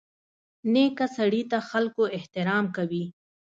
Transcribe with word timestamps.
نیکه 0.73 1.05
سړي 1.17 1.41
ته 1.51 1.57
خلکو 1.69 2.03
احترام 2.17 2.65
کوي. 2.75 3.03